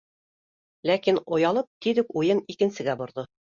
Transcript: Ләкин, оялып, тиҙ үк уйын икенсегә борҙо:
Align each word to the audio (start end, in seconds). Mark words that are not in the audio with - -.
Ләкин, 0.91 1.19
оялып, 1.37 1.71
тиҙ 1.87 2.03
үк 2.07 2.19
уйын 2.25 2.43
икенсегә 2.57 2.99
борҙо: 3.05 3.31